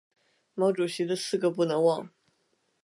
[0.55, 2.09] 毛主席的四个不能忘！